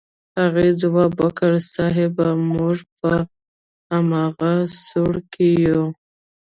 [0.39, 2.15] هغې ځواب ورکړ صيب
[2.51, 3.13] موږ په
[3.97, 4.53] امغه
[4.87, 5.83] سوړه کې يو.